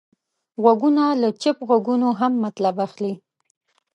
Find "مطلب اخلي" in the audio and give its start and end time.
2.45-3.13